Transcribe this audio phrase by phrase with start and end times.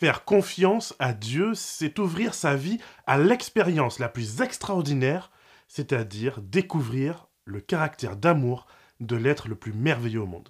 [0.00, 5.30] Faire confiance à Dieu, c'est ouvrir sa vie à l'expérience la plus extraordinaire,
[5.68, 8.66] c'est-à-dire découvrir le caractère d'amour
[9.00, 10.48] de l'être le plus merveilleux au monde.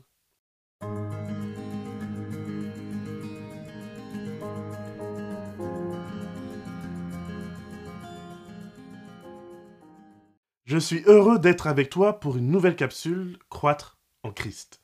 [10.65, 14.81] Je suis heureux d'être avec toi pour une nouvelle capsule Croître en Christ.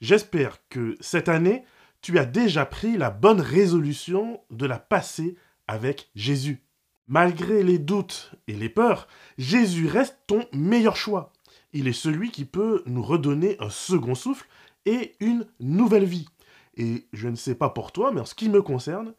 [0.00, 1.66] J'espère que cette année,
[2.06, 5.36] tu as déjà pris la bonne résolution de la passer
[5.66, 6.62] avec Jésus.
[7.08, 9.08] Malgré les doutes et les peurs,
[9.38, 11.32] Jésus reste ton meilleur choix.
[11.72, 14.46] Il est celui qui peut nous redonner un second souffle
[14.84, 16.28] et une nouvelle vie.
[16.76, 19.12] Et je ne sais pas pour toi, mais en ce qui me concerne,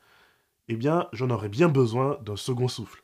[0.69, 3.03] eh bien, j'en aurais bien besoin d'un second souffle.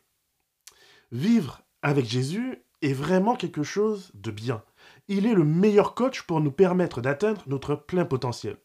[1.12, 4.64] Vivre avec Jésus est vraiment quelque chose de bien.
[5.10, 8.56] Il est le meilleur coach pour nous permettre d'atteindre notre plein potentiel.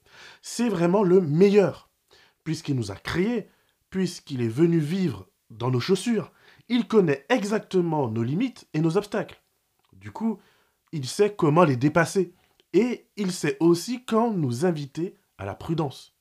[0.43, 1.91] C'est vraiment le meilleur,
[2.45, 3.49] puisqu'il nous a créés,
[3.91, 6.33] puisqu'il est venu vivre dans nos chaussures.
[6.69, 9.43] Il connaît exactement nos limites et nos obstacles.
[9.93, 10.39] Du coup,
[10.93, 12.35] il sait comment les dépasser.
[12.73, 16.15] Et il sait aussi quand nous inviter à la prudence.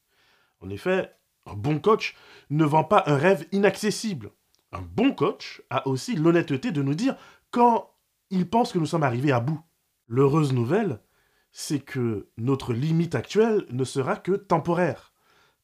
[0.61, 1.11] En effet,
[1.45, 2.15] un bon coach
[2.49, 4.31] ne vend pas un rêve inaccessible.
[4.71, 7.17] Un bon coach a aussi l'honnêteté de nous dire
[7.51, 7.89] quand
[8.29, 9.61] il pense que nous sommes arrivés à bout.
[10.07, 11.01] L'heureuse nouvelle,
[11.59, 15.11] c'est que notre limite actuelle ne sera que temporaire.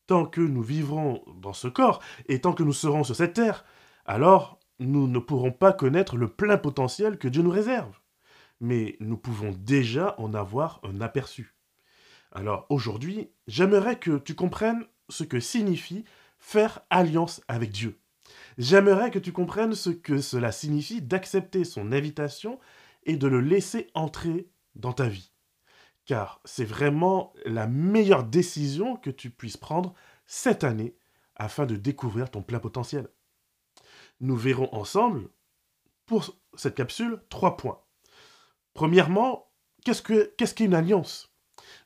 [0.07, 3.63] Tant que nous vivrons dans ce corps et tant que nous serons sur cette terre,
[4.03, 7.95] alors nous ne pourrons pas connaître le plein potentiel que Dieu nous réserve.
[8.59, 11.53] Mais nous pouvons déjà en avoir un aperçu.
[12.31, 16.05] Alors aujourd'hui, j'aimerais que tu comprennes ce que signifie
[16.39, 17.99] faire alliance avec Dieu.
[18.57, 22.59] J'aimerais que tu comprennes ce que cela signifie d'accepter son invitation
[23.03, 25.32] et de le laisser entrer dans ta vie.
[26.05, 29.93] Car c'est vraiment la meilleure décision que tu puisses prendre
[30.25, 30.95] cette année
[31.35, 33.07] afin de découvrir ton plein potentiel.
[34.19, 35.29] Nous verrons ensemble,
[36.05, 37.79] pour cette capsule, trois points.
[38.73, 39.49] Premièrement,
[39.85, 41.33] qu'est-ce qu'une alliance?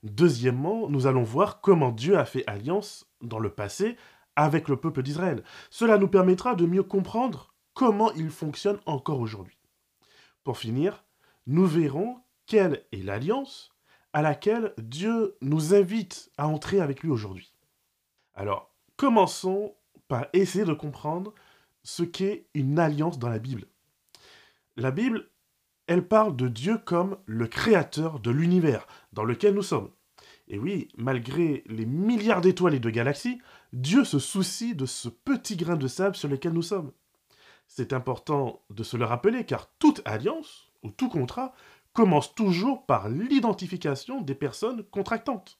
[0.03, 3.97] Deuxièmement, nous allons voir comment Dieu a fait alliance dans le passé
[4.35, 5.43] avec le peuple d'Israël.
[5.69, 9.57] Cela nous permettra de mieux comprendre comment il fonctionne encore aujourd'hui.
[10.43, 11.03] Pour finir,
[11.45, 13.71] nous verrons quelle est l'alliance
[14.17, 17.53] à laquelle Dieu nous invite à entrer avec lui aujourd'hui.
[18.33, 19.75] Alors, commençons
[20.07, 21.35] par essayer de comprendre
[21.83, 23.65] ce qu'est une alliance dans la Bible.
[24.75, 25.29] La Bible,
[25.85, 29.91] elle parle de Dieu comme le créateur de l'univers dans lequel nous sommes.
[30.47, 33.39] Et oui, malgré les milliards d'étoiles et de galaxies,
[33.71, 36.91] Dieu se soucie de ce petit grain de sable sur lequel nous sommes.
[37.67, 41.53] C'est important de se le rappeler car toute alliance ou tout contrat
[41.97, 45.59] commence toujours par l'identification des personnes contractantes.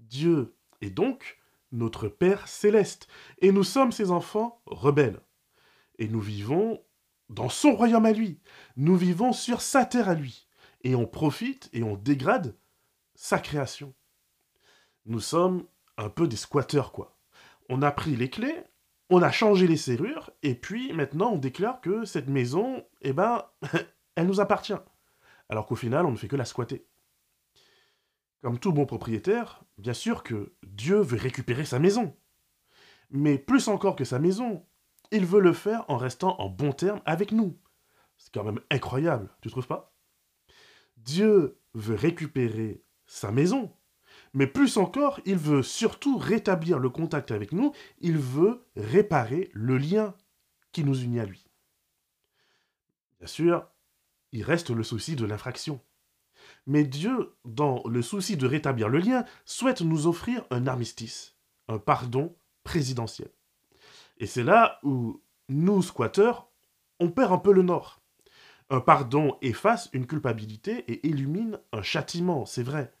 [0.00, 1.38] Dieu est donc
[1.70, 3.06] notre Père céleste
[3.40, 5.20] et nous sommes ses enfants rebelles.
[6.00, 6.82] Et nous vivons
[7.28, 8.40] dans son royaume à lui.
[8.76, 10.48] Nous vivons sur sa terre à lui.
[10.82, 12.56] Et on profite et on dégrade
[13.14, 13.94] sa création.
[15.06, 15.68] Nous sommes
[15.98, 17.16] un peu des squatteurs, quoi.
[17.68, 18.64] On a pris les clés,
[19.08, 23.44] on a changé les serrures, et puis maintenant on déclare que cette maison, eh ben,
[24.16, 24.74] elle nous appartient.
[25.48, 26.86] Alors qu'au final, on ne fait que la squatter.
[28.42, 32.16] Comme tout bon propriétaire, bien sûr que Dieu veut récupérer sa maison.
[33.10, 34.66] Mais plus encore que sa maison,
[35.10, 37.58] il veut le faire en restant en bon terme avec nous.
[38.16, 39.94] C'est quand même incroyable, tu trouves pas?
[40.98, 43.72] Dieu veut récupérer sa maison.
[44.34, 49.78] Mais plus encore, il veut surtout rétablir le contact avec nous, il veut réparer le
[49.78, 50.14] lien
[50.72, 51.46] qui nous unit à lui.
[53.18, 53.68] Bien sûr,
[54.32, 55.80] il reste le souci de l'infraction.
[56.66, 61.36] Mais Dieu, dans le souci de rétablir le lien, souhaite nous offrir un armistice,
[61.68, 63.30] un pardon présidentiel.
[64.18, 66.50] Et c'est là où nous, squatteurs,
[67.00, 68.00] on perd un peu le nord.
[68.70, 72.92] Un pardon efface une culpabilité et illumine un châtiment, c'est vrai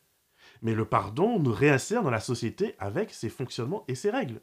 [0.62, 4.40] mais le pardon nous réinsère dans la société avec ses fonctionnements et ses règles.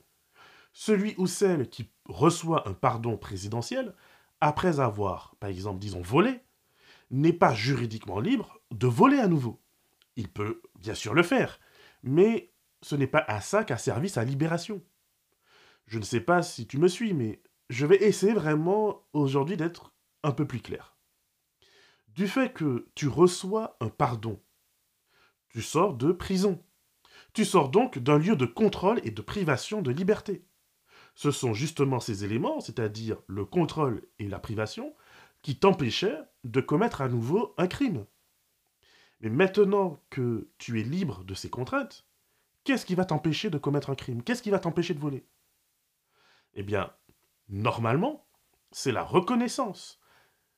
[0.73, 3.93] Celui ou celle qui reçoit un pardon présidentiel,
[4.41, 6.41] après avoir, par exemple, disons, volé,
[7.11, 9.61] n'est pas juridiquement libre de voler à nouveau.
[10.15, 11.59] Il peut bien sûr le faire,
[12.03, 14.81] mais ce n'est pas à ça qu'a servi sa libération.
[15.87, 19.93] Je ne sais pas si tu me suis, mais je vais essayer vraiment aujourd'hui d'être
[20.23, 20.97] un peu plus clair.
[22.09, 24.39] Du fait que tu reçois un pardon
[25.55, 26.61] tu sors de prison.
[27.31, 30.45] Tu sors donc d'un lieu de contrôle et de privation de liberté.
[31.13, 34.93] Ce sont justement ces éléments, c'est-à-dire le contrôle et la privation,
[35.45, 38.07] qui t'empêchaient de commettre à nouveau un crime.
[39.21, 42.07] Mais maintenant que tu es libre de ces contraintes,
[42.63, 44.23] qu'est-ce qui va t'empêcher de commettre un crime?
[44.23, 45.23] Qu'est-ce qui va t'empêcher de voler?
[46.55, 46.91] Eh bien,
[47.47, 48.25] normalement,
[48.71, 49.99] c'est la reconnaissance.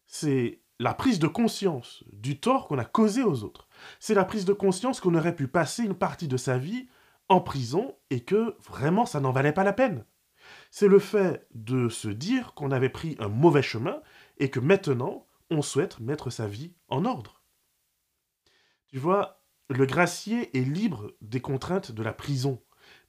[0.06, 3.68] C'est la prise de conscience du tort qu'on a causé aux autres.
[4.00, 6.88] C'est la prise de conscience qu'on aurait pu passer une partie de sa vie
[7.28, 10.06] en prison et que vraiment ça n'en valait pas la peine.
[10.72, 14.02] C'est le fait de se dire qu'on avait pris un mauvais chemin
[14.38, 17.42] et que maintenant on souhaite mettre sa vie en ordre.
[18.88, 22.62] Tu vois, le gracier est libre des contraintes de la prison,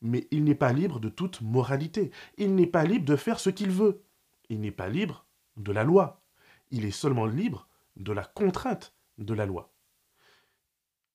[0.03, 2.11] mais il n'est pas libre de toute moralité.
[2.37, 4.05] Il n'est pas libre de faire ce qu'il veut.
[4.49, 5.27] Il n'est pas libre
[5.57, 6.23] de la loi.
[6.71, 9.73] Il est seulement libre de la contrainte de la loi.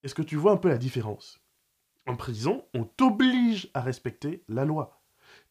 [0.03, 1.41] Est-ce que tu vois un peu la différence?
[2.05, 5.02] En prison, on t'oblige à respecter la loi.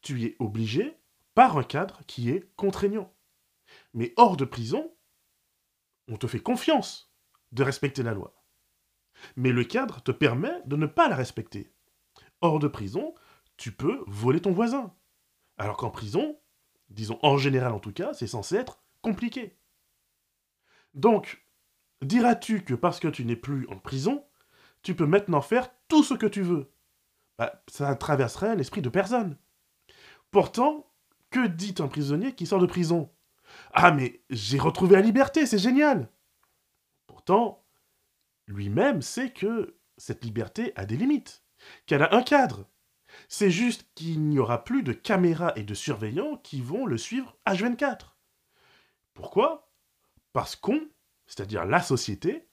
[0.03, 0.99] Tu es obligé
[1.35, 3.13] par un cadre qui est contraignant.
[3.95, 4.95] Mais hors de prison,
[6.09, 7.15] on te fait confiance
[7.53, 8.35] de respecter la loi.
[9.37, 11.73] Mais le cadre te permet de ne pas la respecter.
[12.41, 13.15] Hors de prison,
[13.57, 14.95] tu peux voler ton voisin.
[15.59, 16.41] Alors qu'en prison,
[16.89, 19.59] disons en général en tout cas, c'est censé être compliqué.
[20.95, 21.47] Donc,
[22.03, 24.27] diras-tu que parce que tu n'es plus en prison,
[24.83, 26.73] tu peux maintenant faire tout ce que tu veux?
[27.39, 29.39] Bah, Ça traverserait l'esprit de personne.
[30.33, 30.91] Pourtant,
[31.31, 33.11] que dit un prisonnier qui sort de prison?
[33.75, 36.09] Ah mais j'ai retrouvé la liberté, c'est génial
[37.07, 37.63] Pourtant,
[38.47, 41.45] lui-même sait que cette liberté a des limites,
[41.85, 42.67] qu'elle a un cadre.
[43.29, 47.37] C'est juste qu'il n'y aura plus de caméras et de surveillants qui vont le suivre
[47.47, 48.15] H24.
[49.13, 49.71] Pourquoi?
[50.33, 50.81] Parce qu'on,
[51.27, 52.49] c'est-à-dire la société,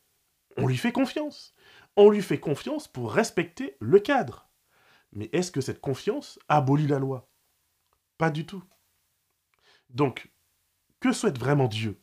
[0.57, 1.53] on lui fait confiance.
[1.95, 4.49] On lui fait confiance pour respecter le cadre.
[5.13, 7.28] Mais est-ce que cette confiance abolit la loi?
[8.19, 8.61] Pas du tout.
[9.89, 10.29] Donc,
[10.99, 12.01] que souhaite vraiment Dieu?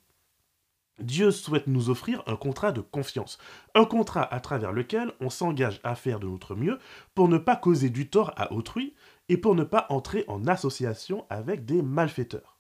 [0.99, 3.37] Dieu souhaite nous offrir un contrat de confiance,
[3.75, 6.79] un contrat à travers lequel on s'engage à faire de notre mieux
[7.15, 8.95] pour ne pas causer du tort à autrui
[9.29, 12.57] et pour ne pas entrer en association avec des malfaiteurs.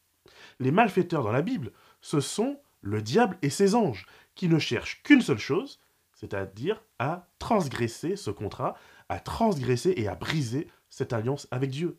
[0.61, 4.05] Les malfaiteurs dans la Bible, ce sont le diable et ses anges,
[4.35, 5.81] qui ne cherchent qu'une seule chose,
[6.12, 8.76] c'est-à-dire à transgresser ce contrat,
[9.09, 11.99] à transgresser et à briser cette alliance avec Dieu.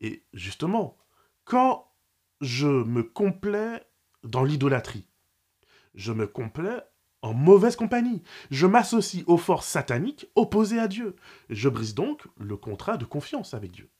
[0.00, 0.96] Et justement,
[1.44, 1.90] quand
[2.40, 3.86] je me complais
[4.24, 5.06] dans l'idolâtrie,
[5.94, 6.80] je me complais
[7.22, 8.22] en mauvaise compagnie.
[8.50, 11.16] Je m'associe aux forces sataniques opposées à Dieu.
[11.50, 13.90] Je brise donc le contrat de confiance avec Dieu.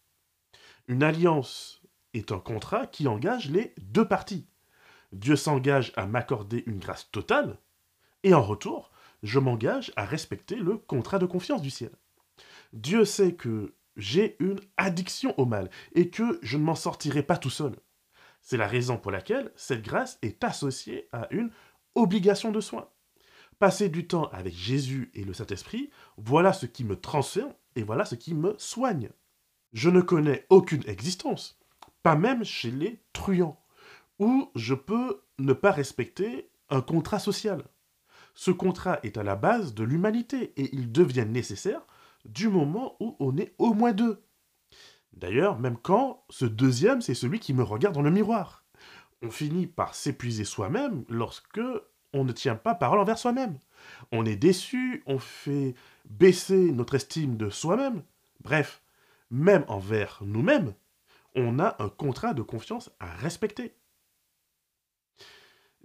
[0.89, 1.83] Une alliance
[2.15, 4.47] est un contrat qui engage les deux parties.
[5.13, 7.59] Dieu s'engage à m'accorder une grâce totale,
[8.23, 8.91] et en retour,
[9.23, 11.91] je m'engage à respecter le contrat de confiance du ciel.
[12.73, 17.37] Dieu sait que j'ai une addiction au mal et que je ne m'en sortirai pas
[17.37, 17.77] tout seul.
[18.41, 21.51] C'est la raison pour laquelle cette grâce est associée à une
[21.95, 22.89] obligation de soin.
[23.59, 28.05] Passer du temps avec Jésus et le Saint-Esprit, voilà ce qui me transcende et voilà
[28.05, 29.11] ce qui me soigne.
[29.73, 31.61] Je ne connais aucune existence,
[32.03, 33.63] pas même chez les truands,
[34.19, 37.63] où je peux ne pas respecter un contrat social.
[38.35, 41.83] Ce contrat est à la base de l'humanité et il devient nécessaire
[42.25, 44.25] du moment où on est au moins deux.
[45.13, 48.65] D'ailleurs, même quand ce deuxième, c'est celui qui me regarde dans le miroir.
[49.23, 51.61] On finit par s'épuiser soi-même lorsque
[52.13, 53.59] on ne tient pas parole envers soi-même.
[54.13, 55.75] On est déçu, on fait
[56.05, 58.03] baisser notre estime de soi-même.
[58.43, 58.83] Bref,
[59.31, 60.75] même envers nous-mêmes,
[61.35, 63.75] on a un contrat de confiance à respecter.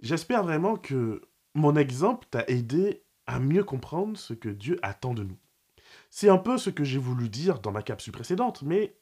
[0.00, 1.22] J'espère vraiment que
[1.54, 5.38] mon exemple t'a aidé à mieux comprendre ce que Dieu attend de nous.
[6.18, 8.98] C'est un peu ce que j'ai voulu dire dans ma capsule précédente, mais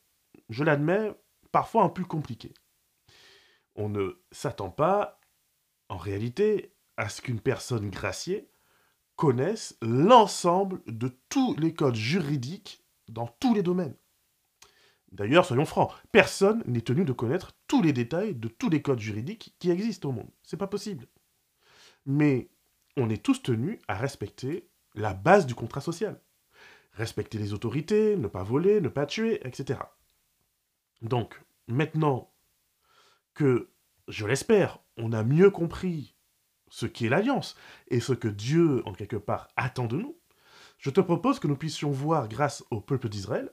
[0.49, 1.15] je l'admets,
[1.53, 2.53] parfois un peu compliqué.
[3.77, 5.21] On ne s'attend pas,
[5.89, 8.51] en réalité, à ce qu'une personne graciée
[9.15, 13.95] connaisse l'ensemble de tous les codes juridiques dans tous les domaines.
[15.13, 18.99] D'ailleurs, soyons francs, personne n'est tenu de connaître tous les détails de tous les codes
[18.99, 20.33] juridiques qui existent au monde.
[20.43, 21.07] C'est pas possible.
[22.07, 22.51] Mais
[22.97, 26.21] on est tous tenus à respecter la base du contrat social.
[26.95, 29.81] Respecter les autorités, ne pas voler, ne pas tuer, etc.
[31.03, 32.33] Donc, maintenant
[33.35, 33.71] que,
[34.09, 36.15] je l'espère, on a mieux compris
[36.71, 37.57] ce qui est l'alliance
[37.89, 40.19] et ce que Dieu, en quelque part, attend de nous,
[40.79, 43.51] je te propose que nous puissions voir, grâce au peuple d'Israël,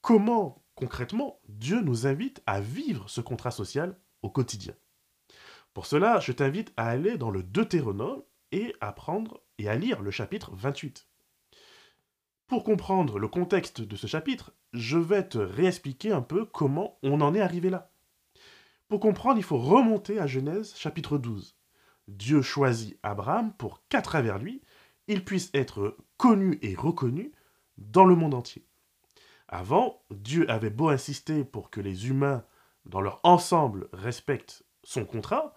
[0.00, 4.74] comment, concrètement, Dieu nous invite à vivre ce contrat social au quotidien.
[5.74, 8.22] Pour cela, je t'invite à aller dans le Deutéronome
[8.52, 11.08] et à prendre et à lire le chapitre 28.
[12.52, 17.22] Pour comprendre le contexte de ce chapitre, je vais te réexpliquer un peu comment on
[17.22, 17.90] en est arrivé là.
[18.88, 21.56] Pour comprendre, il faut remonter à Genèse chapitre 12.
[22.08, 24.60] Dieu choisit Abraham pour qu'à travers lui,
[25.08, 27.32] il puisse être connu et reconnu
[27.78, 28.66] dans le monde entier.
[29.48, 32.44] Avant, Dieu avait beau insister pour que les humains
[32.84, 35.56] dans leur ensemble, respectent son contrat,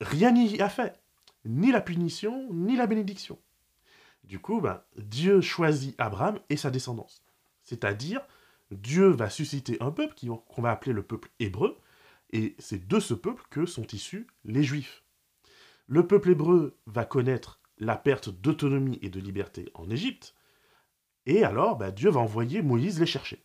[0.00, 1.00] rien n'y a fait.
[1.44, 3.38] Ni la punition, ni la bénédiction.
[4.26, 7.24] Du coup, ben, Dieu choisit Abraham et sa descendance.
[7.62, 8.20] C'est-à-dire,
[8.70, 10.14] Dieu va susciter un peuple
[10.48, 11.78] qu'on va appeler le peuple hébreu,
[12.30, 15.04] et c'est de ce peuple que sont issus les Juifs.
[15.86, 20.34] Le peuple hébreu va connaître la perte d'autonomie et de liberté en Égypte,
[21.26, 23.44] et alors ben, Dieu va envoyer Moïse les chercher.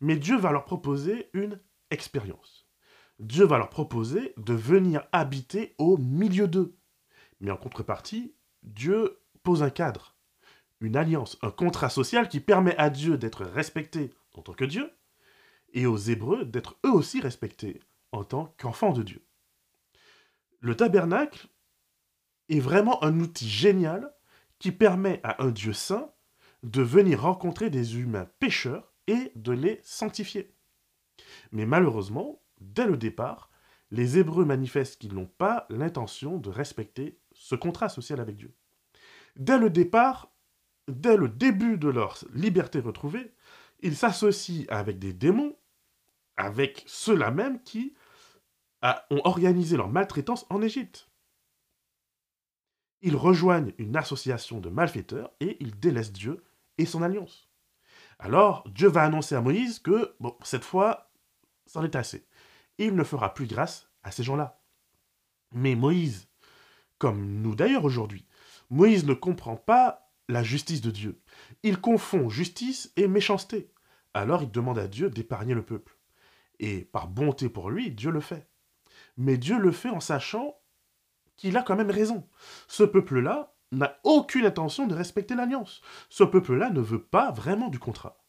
[0.00, 2.68] Mais Dieu va leur proposer une expérience.
[3.18, 6.76] Dieu va leur proposer de venir habiter au milieu d'eux.
[7.40, 10.17] Mais en contrepartie, Dieu pose un cadre,
[10.80, 14.92] une alliance, un contrat social qui permet à Dieu d'être respecté en tant que Dieu,
[15.72, 17.80] et aux Hébreux d'être eux aussi respectés
[18.12, 19.24] en tant qu'enfants de Dieu.
[20.60, 21.48] Le tabernacle
[22.48, 24.14] est vraiment un outil génial
[24.58, 26.12] qui permet à un Dieu saint
[26.62, 30.54] de venir rencontrer des humains pécheurs et de les sanctifier.
[31.52, 33.50] Mais malheureusement, dès le départ,
[33.90, 38.54] les Hébreux manifestent qu'ils n'ont pas l'intention de respecter ce contrat social avec Dieu.
[39.36, 40.32] Dès le départ,
[40.88, 43.32] dès le début de leur liberté retrouvée,
[43.80, 45.56] ils s'associent avec des démons,
[46.36, 47.94] avec ceux-là même qui
[48.82, 51.10] ont organisé leur maltraitance en Égypte.
[53.02, 56.44] Ils rejoignent une association de malfaiteurs et ils délaissent Dieu
[56.78, 57.48] et son alliance.
[58.18, 61.12] Alors Dieu va annoncer à Moïse que, bon, cette fois,
[61.66, 62.26] c'en est assez.
[62.78, 64.60] Il ne fera plus grâce à ces gens-là.
[65.52, 66.28] Mais Moïse,
[66.98, 68.26] comme nous d'ailleurs aujourd'hui,
[68.70, 71.20] Moïse ne comprend pas la justice de Dieu.
[71.62, 73.72] Il confond justice et méchanceté.
[74.14, 75.96] Alors il demande à Dieu d'épargner le peuple.
[76.60, 78.48] Et par bonté pour lui, Dieu le fait.
[79.16, 80.58] Mais Dieu le fait en sachant
[81.36, 82.28] qu'il a quand même raison.
[82.66, 85.80] Ce peuple-là n'a aucune intention de respecter l'alliance.
[86.08, 88.24] Ce peuple-là ne veut pas vraiment du contrat.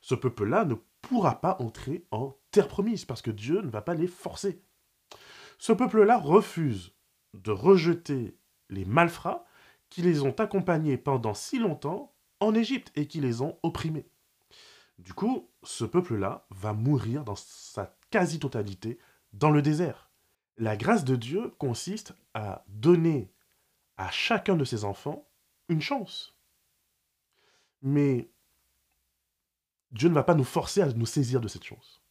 [0.00, 3.94] Ce peuple-là ne pourra pas entrer en terre promise parce que Dieu ne va pas
[3.94, 4.62] les forcer.
[5.58, 6.94] Ce peuple-là refuse
[7.34, 8.38] de rejeter
[8.70, 9.44] les malfrats
[9.94, 14.08] qui les ont accompagnés pendant si longtemps en Égypte et qui les ont opprimés.
[14.98, 18.98] Du coup, ce peuple-là va mourir dans sa quasi-totalité
[19.34, 20.10] dans le désert.
[20.58, 23.30] La grâce de Dieu consiste à donner
[23.96, 25.28] à chacun de ses enfants
[25.68, 26.36] une chance.
[27.80, 28.32] Mais
[29.92, 32.02] Dieu ne va pas nous forcer à nous saisir de cette chance.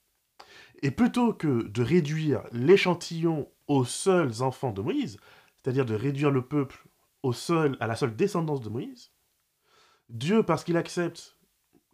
[0.84, 5.18] Et plutôt que de réduire l'échantillon aux seuls enfants de Moïse,
[5.58, 6.88] c'est-à-dire de réduire le peuple
[7.32, 9.12] seul, à la seule descendance de Moïse,
[10.10, 11.38] Dieu, parce qu'il accepte,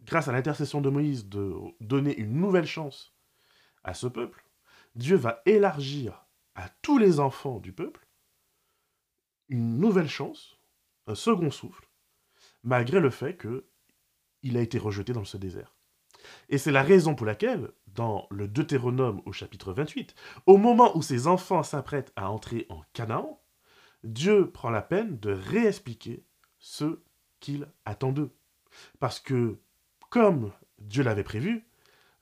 [0.02, 3.14] grâce à l'intercession de Moïse, de donner une nouvelle chance
[3.84, 4.44] à ce peuple,
[4.94, 8.06] Dieu va élargir à tous les enfants du peuple
[9.48, 10.58] une nouvelle chance,
[11.06, 11.88] un second souffle,
[12.62, 15.74] malgré le fait qu'il a été rejeté dans ce désert.
[16.48, 20.14] Et c'est la raison pour laquelle, dans le Deutéronome au chapitre 28,
[20.46, 23.39] au moment où ses enfants s'apprêtent à entrer en Canaan,
[24.04, 26.24] Dieu prend la peine de réexpliquer
[26.58, 27.00] ce
[27.40, 28.30] qu'il attend d'eux.
[28.98, 29.58] Parce que,
[30.10, 31.66] comme Dieu l'avait prévu,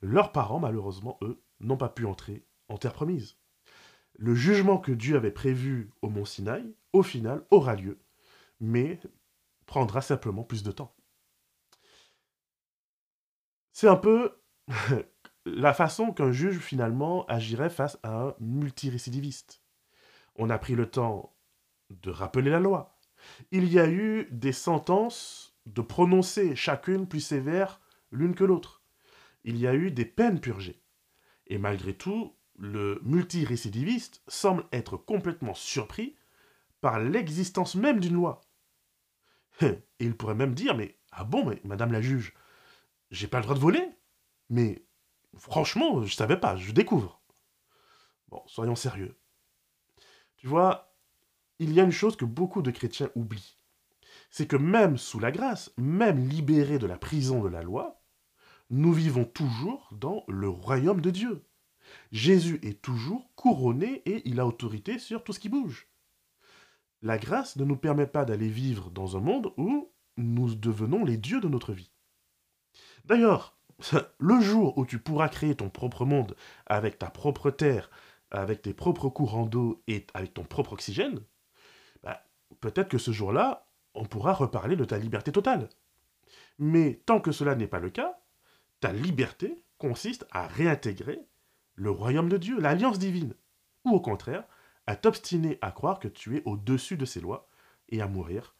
[0.00, 3.36] leurs parents, malheureusement, eux, n'ont pas pu entrer en terre promise.
[4.14, 7.98] Le jugement que Dieu avait prévu au mont Sinaï au final, aura lieu,
[8.60, 9.00] mais
[9.66, 10.94] prendra simplement plus de temps.
[13.72, 14.40] C'est un peu
[15.44, 19.62] la façon qu'un juge finalement agirait face à un multirécidiviste.
[20.36, 21.34] On a pris le temps
[21.90, 22.98] de rappeler la loi.
[23.50, 27.80] Il y a eu des sentences de prononcer, chacune plus sévère
[28.10, 28.82] l'une que l'autre.
[29.44, 30.82] Il y a eu des peines purgées.
[31.46, 36.16] Et malgré tout, le multirécidiviste semble être complètement surpris
[36.80, 38.40] par l'existence même d'une loi.
[39.60, 42.34] Et il pourrait même dire, mais ah bon, mais madame la juge,
[43.10, 43.88] j'ai pas le droit de voler
[44.50, 44.84] Mais
[45.36, 47.20] franchement, je savais pas, je découvre.
[48.28, 49.16] Bon, soyons sérieux.
[50.36, 50.87] Tu vois,
[51.58, 53.56] il y a une chose que beaucoup de chrétiens oublient.
[54.30, 58.02] C'est que même sous la grâce, même libérés de la prison de la loi,
[58.70, 61.44] nous vivons toujours dans le royaume de Dieu.
[62.12, 65.88] Jésus est toujours couronné et il a autorité sur tout ce qui bouge.
[67.00, 71.16] La grâce ne nous permet pas d'aller vivre dans un monde où nous devenons les
[71.16, 71.92] dieux de notre vie.
[73.04, 73.56] D'ailleurs,
[74.18, 76.36] le jour où tu pourras créer ton propre monde
[76.66, 77.90] avec ta propre terre,
[78.30, 81.20] avec tes propres courants d'eau et avec ton propre oxygène,
[82.60, 85.68] peut-être que ce jour-là, on pourra reparler de ta liberté totale.
[86.58, 88.18] Mais tant que cela n'est pas le cas,
[88.80, 91.20] ta liberté consiste à réintégrer
[91.74, 93.34] le royaume de Dieu, l'alliance divine.
[93.84, 94.44] Ou au contraire,
[94.86, 97.48] à t'obstiner à croire que tu es au-dessus de ces lois
[97.88, 98.54] et à mourir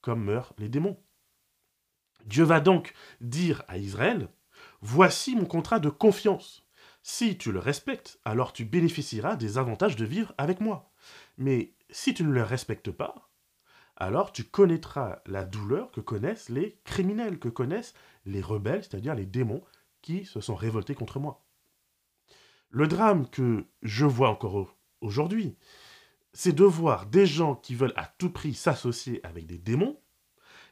[0.00, 0.98] comme meurent les démons.
[2.24, 4.28] Dieu va donc dire à Israël,
[4.82, 6.66] Voici mon contrat de confiance.
[7.02, 10.90] Si tu le respectes, alors tu bénéficieras des avantages de vivre avec moi.
[11.38, 13.30] Mais si tu ne le respectes pas,
[13.96, 17.94] alors tu connaîtras la douleur que connaissent les criminels, que connaissent
[18.24, 19.62] les rebelles, c'est-à-dire les démons
[20.00, 21.44] qui se sont révoltés contre moi.
[22.70, 25.56] Le drame que je vois encore aujourd'hui,
[26.32, 29.98] c'est de voir des gens qui veulent à tout prix s'associer avec des démons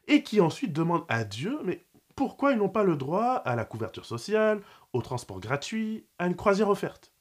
[0.06, 1.84] et qui ensuite demandent à Dieu, mais
[2.16, 6.37] pourquoi ils n'ont pas le droit à la couverture sociale, au transport gratuit, à une
[6.37, 7.12] croisière offerte?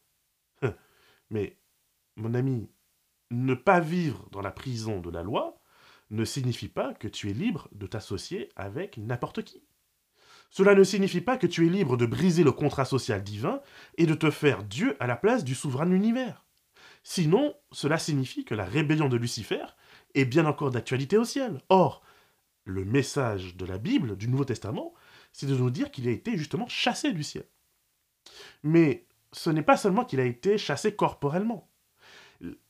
[0.62, 0.74] Hein.
[1.30, 1.58] Mais,
[2.16, 2.70] mon ami,
[3.32, 5.60] ne pas vivre dans la prison de la loi
[6.10, 9.64] ne signifie pas que tu es libre de t'associer avec n'importe qui.
[10.50, 13.62] Cela ne signifie pas que tu es libre de briser le contrat social divin
[13.98, 16.46] et de te faire Dieu à la place du souverain de l'univers.
[17.04, 19.66] Sinon, cela signifie que la rébellion de Lucifer
[20.16, 21.62] est bien encore d'actualité au ciel.
[21.70, 22.02] Or,
[22.64, 24.94] le message de la Bible, du Nouveau Testament,
[25.32, 27.46] c'est de nous dire qu'il a été justement chassé du ciel.
[28.64, 31.67] Mais ce n'est pas seulement qu'il a été chassé corporellement.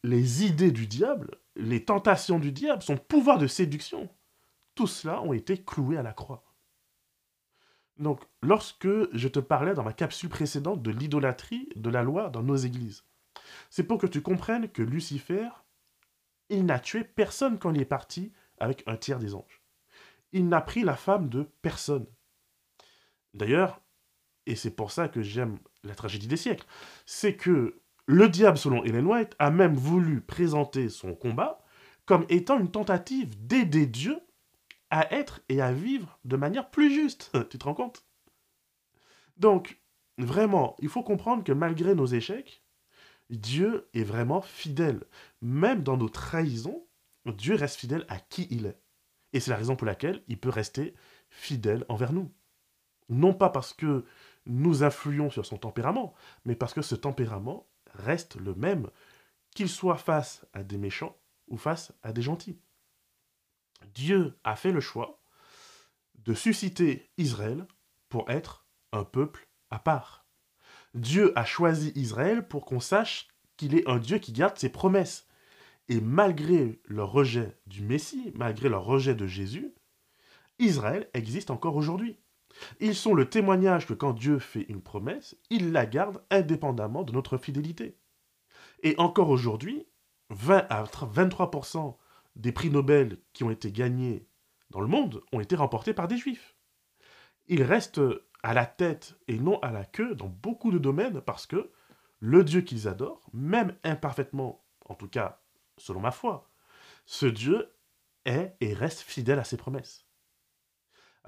[0.04, 4.10] Les idées du diable, les tentations du diable, son pouvoir de séduction,
[4.76, 6.44] tout cela ont été cloués à la croix.
[7.98, 12.44] Donc, lorsque je te parlais dans ma capsule précédente de l'idolâtrie de la loi dans
[12.44, 13.04] nos églises,
[13.70, 15.50] c'est pour que tu comprennes que Lucifer,
[16.50, 19.62] il n'a tué personne quand il est parti avec un tiers des anges.
[20.32, 22.06] Il n'a pris la femme de personne.
[23.34, 23.82] D'ailleurs,
[24.46, 26.66] et c'est pour ça que j'aime la tragédie des siècles,
[27.06, 31.60] c'est que le diable, selon Ellen White, a même voulu présenter son combat
[32.06, 34.18] comme étant une tentative d'aider Dieu
[34.90, 37.32] à être et à vivre de manière plus juste.
[37.50, 38.06] tu te rends compte?
[39.36, 39.82] Donc,
[40.18, 42.64] vraiment, il faut comprendre que malgré nos échecs,
[43.30, 45.04] Dieu est vraiment fidèle.
[45.42, 46.88] Même dans nos trahisons,
[47.26, 48.82] Dieu reste fidèle à qui il est.
[49.34, 50.96] Et c'est la raison pour laquelle il peut rester
[51.30, 52.32] fidèle envers nous.
[53.10, 54.06] Non pas parce que
[54.46, 56.14] nous influons sur son tempérament,
[56.46, 58.90] mais parce que ce tempérament reste le même,
[59.56, 62.60] qu'il soit face à des méchants ou face à des gentils.
[63.94, 65.22] Dieu a fait le choix
[66.16, 67.66] de susciter Israël
[68.10, 70.26] pour être un peuple à part.
[70.94, 75.28] Dieu a choisi Israël pour qu'on sache qu'il est un Dieu qui garde ses promesses.
[75.90, 79.74] Et malgré leur rejet du Messie, malgré leur rejet de Jésus,
[80.60, 82.18] Israël existe encore aujourd'hui.
[82.80, 87.14] Ils sont le témoignage que quand Dieu fait une promesse, il la garde indépendamment de
[87.14, 87.98] notre fidélité.
[88.84, 89.88] Et encore aujourd'hui,
[90.30, 91.96] 20 à 23%
[92.36, 94.28] des prix Nobel qui ont été gagnés
[94.70, 96.56] dans le monde ont été remportés par des juifs.
[97.48, 98.02] Ils restent
[98.44, 101.72] à la tête et non à la queue dans beaucoup de domaines parce que
[102.20, 105.42] le Dieu qu'ils adorent, même imparfaitement, en tout cas
[105.78, 106.50] selon ma foi,
[107.06, 107.74] ce Dieu
[108.26, 110.07] est et reste fidèle à ses promesses.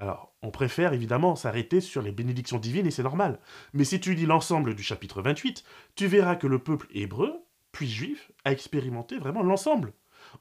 [0.00, 3.38] Alors, on préfère évidemment s'arrêter sur les bénédictions divines et c'est normal.
[3.74, 5.62] Mais si tu lis l'ensemble du chapitre 28,
[5.94, 9.92] tu verras que le peuple hébreu, puis juif, a expérimenté vraiment l'ensemble.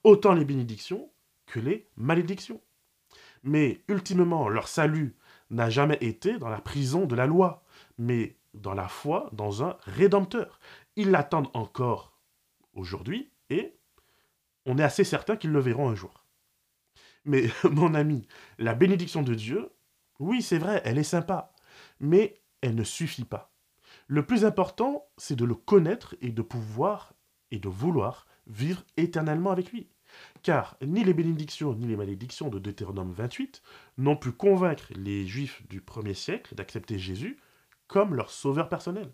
[0.05, 1.11] Autant les bénédictions
[1.45, 2.61] que les malédictions.
[3.43, 5.17] Mais ultimement, leur salut
[5.49, 7.65] n'a jamais été dans la prison de la loi,
[7.97, 10.61] mais dans la foi dans un rédempteur.
[10.95, 12.17] Ils l'attendent encore
[12.73, 13.75] aujourd'hui et
[14.65, 16.28] on est assez certain qu'ils le verront un jour.
[17.29, 19.69] Mais mon ami, la bénédiction de Dieu,
[20.17, 21.53] oui, c'est vrai, elle est sympa,
[21.99, 23.53] mais elle ne suffit pas.
[24.07, 27.13] Le plus important, c'est de le connaître et de pouvoir
[27.51, 29.91] et de vouloir vivre éternellement avec lui.
[30.41, 33.61] Car ni les bénédictions ni les malédictions de Deutéronome 28
[33.99, 37.37] n'ont pu convaincre les Juifs du premier siècle d'accepter Jésus
[37.85, 39.13] comme leur sauveur personnel.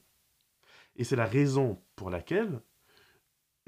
[0.96, 2.62] Et c'est la raison pour laquelle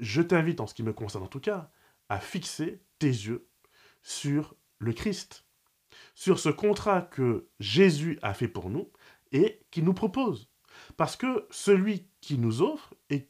[0.00, 1.70] je t'invite, en ce qui me concerne en tout cas,
[2.08, 3.47] à fixer tes yeux
[4.08, 5.44] sur le Christ,
[6.14, 8.90] sur ce contrat que Jésus a fait pour nous
[9.32, 10.48] et qu'il nous propose.
[10.96, 13.28] Parce que celui qui nous offre, et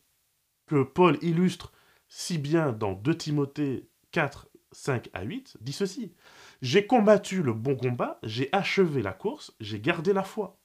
[0.66, 1.72] que Paul illustre
[2.06, 6.14] si bien dans 2 Timothée 4, 5 à 8, dit ceci.
[6.62, 10.58] J'ai combattu le bon combat, j'ai achevé la course, j'ai gardé la foi.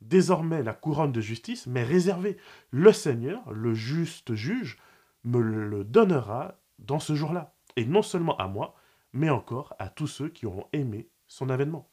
[0.00, 2.38] Désormais, la couronne de justice m'est réservée.
[2.70, 4.78] Le Seigneur, le juste juge,
[5.24, 7.54] me le donnera dans ce jour-là.
[7.76, 8.74] Et non seulement à moi,
[9.12, 11.90] mais encore à tous ceux qui auront aimé son avènement.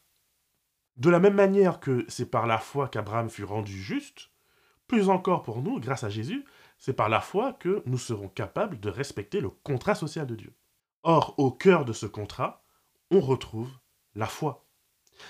[0.98, 4.32] De la même manière que c'est par la foi qu'Abraham fut rendu juste,
[4.88, 6.46] plus encore pour nous, grâce à Jésus,
[6.78, 10.54] c'est par la foi que nous serons capables de respecter le contrat social de Dieu.
[11.04, 12.64] Or, au cœur de ce contrat,
[13.12, 13.72] on retrouve
[14.16, 14.66] la foi.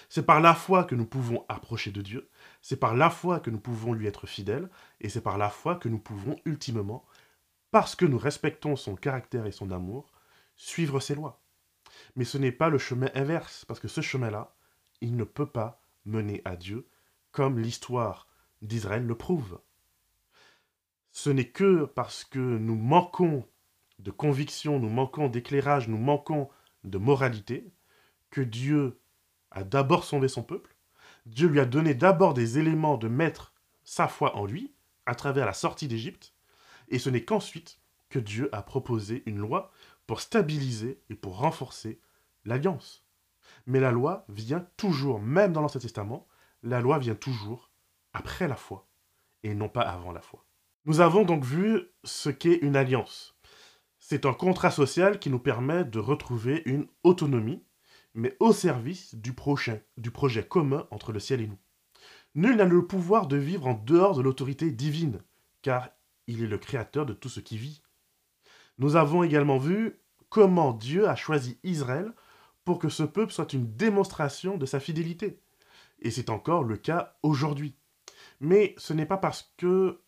[0.10, 2.30] C'est par la foi que nous pouvons approcher de Dieu,
[2.62, 4.70] c'est par la foi que nous pouvons lui être fidèles,
[5.00, 7.06] et c'est par la foi que nous pouvons ultimement,
[7.72, 10.12] parce que nous respectons son caractère et son amour,
[10.56, 11.42] suivre ses lois.
[12.16, 14.56] Mais ce n'est pas le chemin inverse, parce que ce chemin-là,
[15.02, 16.88] il ne peut pas mener à Dieu,
[17.32, 18.28] comme l'histoire
[18.62, 19.60] d'Israël le prouve.
[21.12, 23.46] ce n'est que parce que nous manquons
[24.00, 26.50] de conviction, nous manquons d'éclairage, nous manquons
[26.84, 27.72] de moralité,
[28.30, 29.00] que Dieu
[29.52, 30.76] a d'abord sauvé son peuple,
[31.26, 34.74] Dieu lui a donné d'abord des éléments de mettre sa foi en lui,
[35.06, 36.34] à travers la sortie d'Égypte,
[36.90, 37.80] et ce n'est qu'ensuite
[38.10, 39.72] que Dieu a proposé une loi
[40.08, 42.00] pour stabiliser et pour renforcer
[42.46, 43.06] l'alliance.
[43.66, 46.28] Mais la loi vient toujours, même dans l'Ancien Testament,
[46.64, 47.70] la loi vient toujours
[48.14, 48.88] après la foi,
[49.44, 50.46] et non pas avant la foi.
[50.86, 53.38] Nous avons donc vu ce qu'est une alliance.
[54.00, 57.64] C'est un contrat social qui nous permet de retrouver une autonomie,
[58.14, 61.60] mais au service du prochain, du projet commun entre le ciel et nous.
[62.36, 65.20] Nul n'a le pouvoir de vivre en dehors de l'autorité divine,
[65.62, 65.90] car
[66.28, 67.82] il est le créateur de tout ce qui vit.
[68.78, 72.14] Nous avons également vu comment Dieu a choisi Israël
[72.66, 75.40] pour que ce peuple soit une démonstration de sa fidélité.
[76.00, 77.76] Et c'est encore le cas aujourd'hui.
[78.40, 80.02] Mais ce n'est pas parce que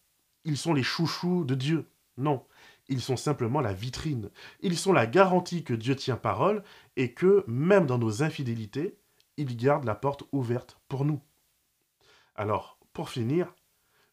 [0.45, 1.89] ils sont les chouchous de Dieu.
[2.17, 2.45] Non,
[2.89, 4.29] ils sont simplement la vitrine.
[4.61, 6.63] Ils sont la garantie que Dieu tient parole
[6.95, 8.97] et que, même dans nos infidélités,
[9.37, 11.21] il garde la porte ouverte pour nous.
[12.35, 13.53] Alors, pour finir,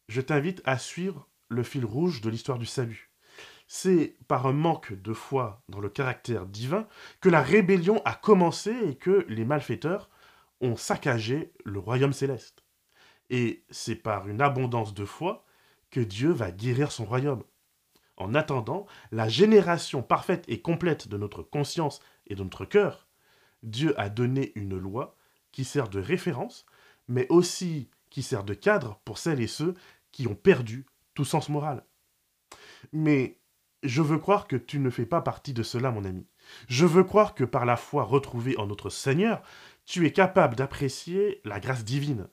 [0.07, 3.06] je t'invite à suivre le fil rouge de l'histoire du salut.
[3.67, 6.87] C'est par un manque de foi dans le caractère divin
[7.19, 10.09] que la rébellion a commencé et que les malfaiteurs
[10.61, 12.63] ont saccagé le royaume céleste.
[13.29, 15.45] Et c'est par une abondance de foi
[15.91, 17.43] que Dieu va guérir son royaume.
[18.15, 23.07] En attendant la génération parfaite et complète de notre conscience et de notre cœur,
[23.63, 25.15] Dieu a donné une loi
[25.51, 26.65] qui sert de référence,
[27.07, 29.73] mais aussi qui sert de cadre pour celles et ceux
[30.11, 31.83] qui ont perdu tout sens moral.
[32.91, 33.37] Mais
[33.83, 36.27] je veux croire que tu ne fais pas partie de cela, mon ami.
[36.67, 39.41] Je veux croire que par la foi retrouvée en notre Seigneur,
[39.85, 42.27] tu es capable d'apprécier la grâce divine,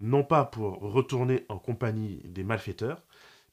[0.00, 3.04] non pas pour retourner en compagnie des malfaiteurs,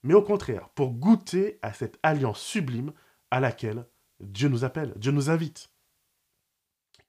[0.04, 2.94] mais au contraire pour goûter à cette alliance sublime
[3.32, 3.86] à laquelle
[4.20, 5.70] Dieu nous appelle, Dieu nous invite.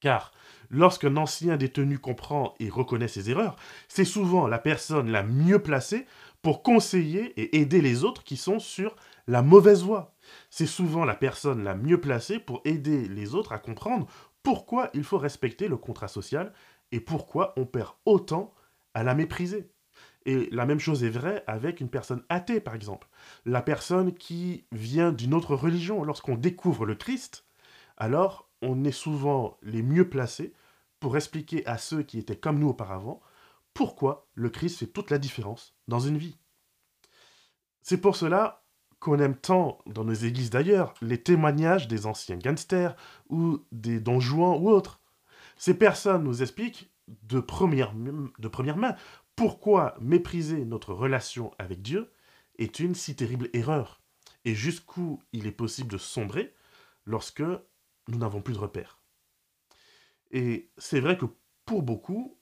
[0.00, 0.32] Car
[0.70, 3.56] lorsqu'un ancien détenu comprend et reconnaît ses erreurs,
[3.88, 6.06] c'est souvent la personne la mieux placée
[6.42, 8.96] pour conseiller et aider les autres qui sont sur
[9.26, 10.14] la mauvaise voie.
[10.50, 14.06] C'est souvent la personne la mieux placée pour aider les autres à comprendre
[14.42, 16.52] pourquoi il faut respecter le contrat social
[16.92, 18.54] et pourquoi on perd autant
[18.94, 19.70] à la mépriser.
[20.24, 23.08] Et la même chose est vraie avec une personne athée, par exemple.
[23.44, 27.46] La personne qui vient d'une autre religion, lorsqu'on découvre le Christ,
[27.96, 30.52] alors on est souvent les mieux placés
[31.00, 33.20] pour expliquer à ceux qui étaient comme nous auparavant
[33.74, 36.38] pourquoi le Christ fait toute la différence dans une vie.
[37.82, 38.65] C'est pour cela
[39.06, 42.96] qu'on aime tant dans nos églises d'ailleurs les témoignages des anciens gangsters
[43.28, 45.00] ou des donjouans ou autres.
[45.56, 46.90] Ces personnes nous expliquent
[47.22, 48.96] de première, de première main
[49.36, 52.10] pourquoi mépriser notre relation avec Dieu
[52.58, 54.02] est une si terrible erreur
[54.44, 56.52] et jusqu'où il est possible de sombrer
[57.04, 57.44] lorsque
[58.08, 58.98] nous n'avons plus de repères.
[60.32, 61.26] Et c'est vrai que
[61.64, 62.35] pour beaucoup,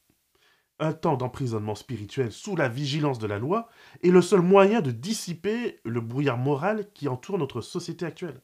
[0.79, 3.69] un temps d'emprisonnement spirituel sous la vigilance de la loi
[4.03, 8.43] est le seul moyen de dissiper le brouillard moral qui entoure notre société actuelle.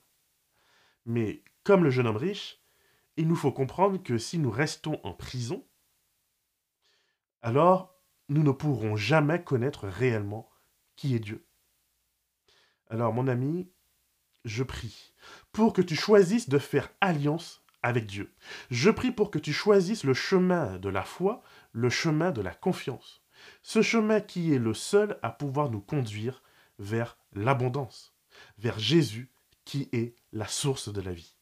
[1.07, 2.61] Mais comme le jeune homme riche,
[3.17, 5.67] il nous faut comprendre que si nous restons en prison,
[7.43, 10.49] alors nous ne pourrons jamais connaître réellement
[10.97, 11.47] qui est Dieu.
[12.89, 13.71] Alors mon ami,
[14.45, 15.15] je prie
[15.53, 18.35] pour que tu choisisses de faire alliance avec Dieu.
[18.71, 22.55] Je prie pour que tu choisisses le chemin de la foi, le chemin de la
[22.55, 23.23] confiance.
[23.63, 26.43] Ce chemin qui est le seul à pouvoir nous conduire
[26.79, 28.15] vers l'abondance,
[28.59, 29.31] vers Jésus
[29.65, 31.37] qui est la source de la vie.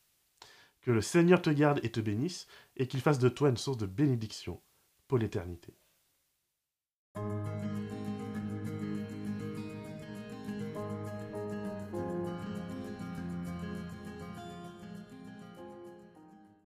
[0.83, 3.79] Que le Seigneur te garde et te bénisse et qu'il fasse de toi une source
[3.79, 4.61] de bénédiction
[5.07, 5.75] pour l'éternité.